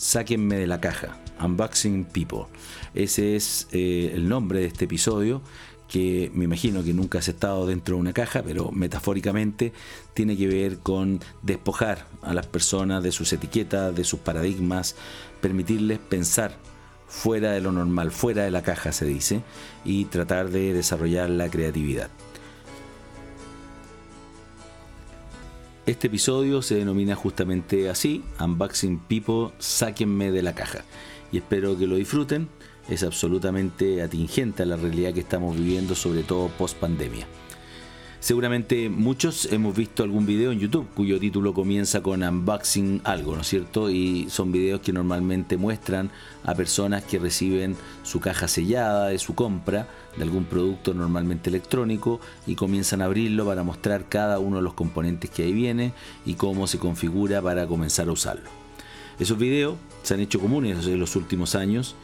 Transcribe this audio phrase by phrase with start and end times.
[0.00, 2.46] Sáquenme de la caja, Unboxing People.
[2.94, 5.42] Ese es eh, el nombre de este episodio
[5.88, 9.74] que me imagino que nunca has estado dentro de una caja, pero metafóricamente
[10.14, 14.96] tiene que ver con despojar a las personas de sus etiquetas, de sus paradigmas,
[15.42, 16.56] permitirles pensar
[17.06, 19.42] fuera de lo normal, fuera de la caja se dice,
[19.84, 22.08] y tratar de desarrollar la creatividad.
[25.86, 30.84] Este episodio se denomina justamente así, Unboxing People, sáquenme de la caja.
[31.32, 32.48] Y espero que lo disfruten
[32.88, 37.26] es absolutamente atingente a la realidad que estamos viviendo, sobre todo post pandemia.
[38.20, 43.40] Seguramente muchos hemos visto algún video en YouTube cuyo título comienza con unboxing algo, ¿no
[43.40, 43.88] es cierto?
[43.88, 46.10] Y son videos que normalmente muestran
[46.44, 49.88] a personas que reciben su caja sellada de su compra
[50.18, 54.74] de algún producto normalmente electrónico y comienzan a abrirlo para mostrar cada uno de los
[54.74, 55.94] componentes que ahí viene
[56.26, 58.50] y cómo se configura para comenzar a usarlo.
[59.18, 61.94] Esos videos se han hecho comunes en los últimos años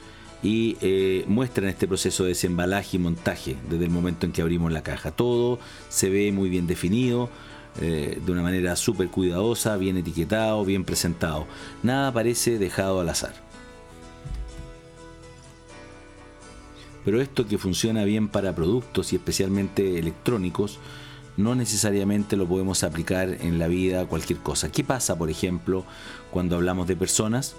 [0.46, 4.70] y eh, muestran este proceso de desembalaje y montaje desde el momento en que abrimos
[4.70, 5.10] la caja.
[5.10, 5.58] Todo
[5.88, 7.28] se ve muy bien definido,
[7.80, 11.48] eh, de una manera súper cuidadosa, bien etiquetado, bien presentado.
[11.82, 13.34] Nada parece dejado al azar.
[17.04, 20.78] Pero esto que funciona bien para productos y especialmente electrónicos,
[21.36, 24.70] no necesariamente lo podemos aplicar en la vida a cualquier cosa.
[24.70, 25.84] ¿Qué pasa, por ejemplo,
[26.30, 27.56] cuando hablamos de personas?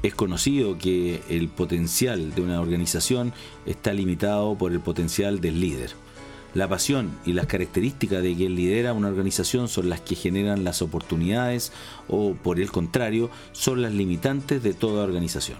[0.00, 3.32] Es conocido que el potencial de una organización
[3.66, 5.90] está limitado por el potencial del líder.
[6.54, 10.82] La pasión y las características de quien lidera una organización son las que generan las
[10.82, 11.72] oportunidades
[12.06, 15.58] o, por el contrario, son las limitantes de toda organización.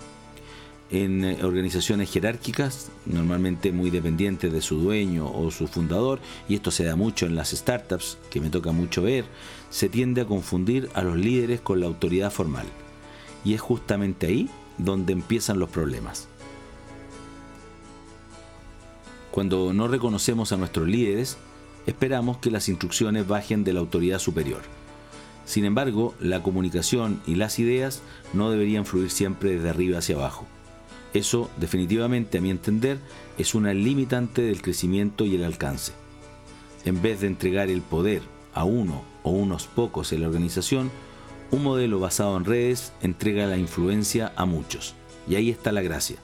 [0.91, 6.71] En eh, organizaciones jerárquicas, normalmente muy dependientes de su dueño o su fundador, y esto
[6.71, 9.25] se da mucho en las startups, que me toca mucho ver,
[9.69, 12.67] se tiende a confundir a los líderes con la autoridad formal
[13.49, 16.29] y es justamente ahí donde empiezan los problemas.
[19.31, 21.39] Cuando no reconocemos a nuestros líderes,
[21.87, 24.61] esperamos que las instrucciones bajen de la autoridad superior.
[25.47, 28.03] Sin embargo, la comunicación y las ideas
[28.35, 30.47] no deberían fluir siempre desde arriba hacia abajo.
[31.15, 32.99] Eso, definitivamente, a mi entender,
[33.39, 35.93] es una limitante del crecimiento y el alcance.
[36.85, 38.21] En vez de entregar el poder
[38.53, 40.91] a uno o unos pocos en la organización,
[41.51, 44.95] un modelo basado en redes entrega la influencia a muchos.
[45.29, 46.17] Y ahí está la gracia.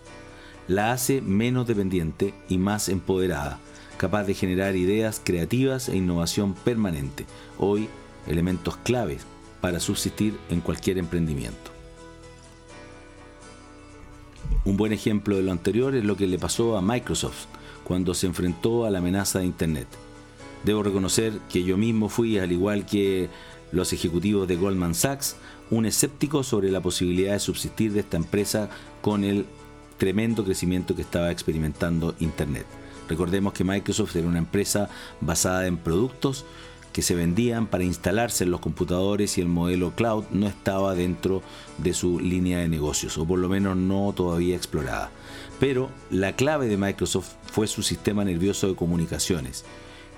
[0.68, 3.58] La hace menos dependiente y más empoderada,
[3.96, 7.26] capaz de generar ideas creativas e innovación permanente.
[7.58, 7.88] Hoy,
[8.26, 9.26] elementos claves
[9.60, 11.70] para subsistir en cualquier emprendimiento.
[14.64, 17.46] Un buen ejemplo de lo anterior es lo que le pasó a Microsoft
[17.84, 19.88] cuando se enfrentó a la amenaza de Internet.
[20.64, 23.28] Debo reconocer que yo mismo fui, al igual que
[23.74, 25.36] los ejecutivos de Goldman Sachs,
[25.70, 28.70] un escéptico sobre la posibilidad de subsistir de esta empresa
[29.02, 29.46] con el
[29.98, 32.66] tremendo crecimiento que estaba experimentando Internet.
[33.08, 34.88] Recordemos que Microsoft era una empresa
[35.20, 36.44] basada en productos
[36.92, 41.42] que se vendían para instalarse en los computadores y el modelo cloud no estaba dentro
[41.78, 45.10] de su línea de negocios, o por lo menos no todavía explorada.
[45.58, 49.64] Pero la clave de Microsoft fue su sistema nervioso de comunicaciones,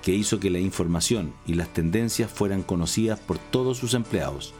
[0.07, 4.53] que hizo que la información y las tendencias fueran conocidas por todos sus empleados.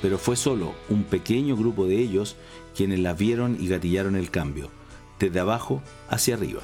[0.00, 2.36] Pero fue solo un pequeño grupo de ellos
[2.76, 4.70] quienes las vieron y gatillaron el cambio,
[5.18, 6.60] desde abajo hacia arriba.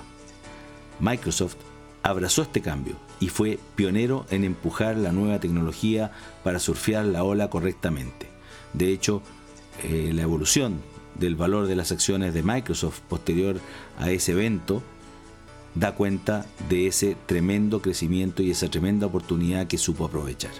[1.00, 1.56] Microsoft
[2.04, 6.12] abrazó este cambio y fue pionero en empujar la nueva tecnología
[6.44, 8.28] para surfear la ola correctamente.
[8.74, 9.22] De hecho,
[9.82, 10.80] eh, la evolución
[11.18, 13.56] del valor de las acciones de Microsoft posterior
[13.98, 14.84] a ese evento
[15.74, 20.52] da cuenta de ese tremendo crecimiento y esa tremenda oportunidad que supo aprovechar.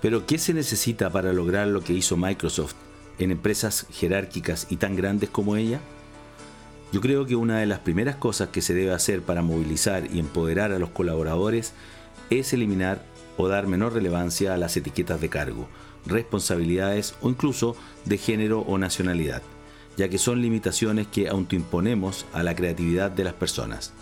[0.00, 2.74] Pero ¿qué se necesita para lograr lo que hizo Microsoft
[3.18, 5.80] en empresas jerárquicas y tan grandes como ella?
[6.92, 10.18] Yo creo que una de las primeras cosas que se debe hacer para movilizar y
[10.18, 11.72] empoderar a los colaboradores
[12.30, 13.04] es eliminar
[13.36, 15.68] o dar menor relevancia a las etiquetas de cargo,
[16.06, 19.42] responsabilidades o incluso de género o nacionalidad
[19.96, 23.92] ya que son limitaciones que autoimponemos a la creatividad de las personas.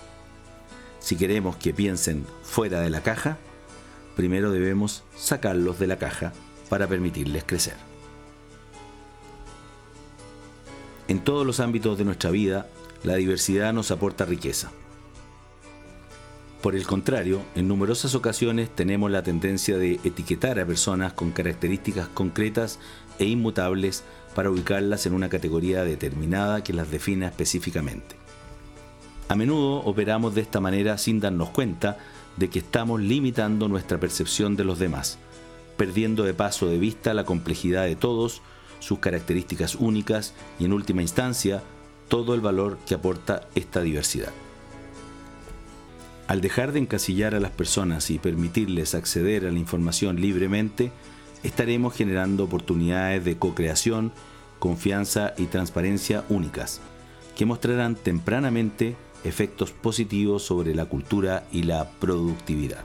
[1.01, 3.39] Si queremos que piensen fuera de la caja,
[4.17, 6.33] primero debemos sacarlos de la caja
[6.69, 7.75] para permitirles crecer.
[11.09, 12.69] En todos los ámbitos de nuestra vida,
[13.03, 14.71] la diversidad nos aporta riqueza.
[16.63, 22.07] Por el contrario, en numerosas ocasiones tenemos la tendencia de etiquetar a personas con características
[22.07, 22.79] concretas
[23.19, 24.05] e inmutables
[24.37, 28.15] para ubicarlas en una categoría determinada que las defina específicamente.
[29.29, 31.99] A menudo operamos de esta manera sin darnos cuenta
[32.37, 35.19] de que estamos limitando nuestra percepción de los demás,
[35.77, 38.41] perdiendo de paso de vista la complejidad de todos,
[38.79, 41.61] sus características únicas y en última instancia
[42.07, 44.33] todo el valor que aporta esta diversidad.
[46.33, 50.91] Al dejar de encasillar a las personas y permitirles acceder a la información libremente,
[51.43, 54.13] estaremos generando oportunidades de co-creación,
[54.59, 56.81] confianza y transparencia únicas,
[57.37, 62.83] que mostrarán tempranamente efectos positivos sobre la cultura y la productividad.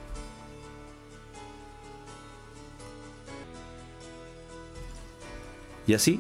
[5.88, 6.19] Y así,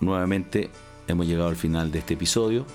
[0.00, 0.68] nuevamente
[1.08, 2.66] hemos llegado al final de este episodio.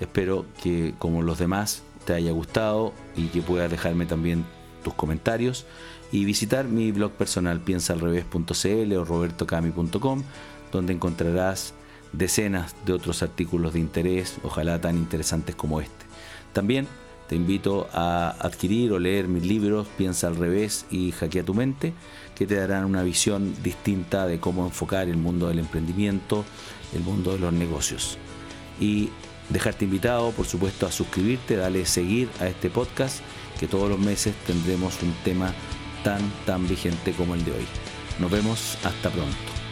[0.00, 4.44] Espero que como los demás te haya gustado y que puedas dejarme también
[4.82, 5.66] tus comentarios
[6.12, 10.22] y visitar mi blog personal piensaalrevés.cl o robertocami.com
[10.70, 11.74] donde encontrarás
[12.12, 16.04] decenas de otros artículos de interés, ojalá tan interesantes como este.
[16.52, 16.86] También
[17.28, 21.92] te invito a adquirir o leer mis libros Piensa al revés y Hackea tu mente,
[22.34, 26.44] que te darán una visión distinta de cómo enfocar el mundo del emprendimiento,
[26.94, 28.18] el mundo de los negocios.
[28.80, 29.10] Y
[29.48, 33.20] dejarte invitado, por supuesto, a suscribirte, dale seguir a este podcast,
[33.58, 35.52] que todos los meses tendremos un tema
[36.02, 37.66] tan, tan vigente como el de hoy.
[38.18, 39.63] Nos vemos hasta pronto.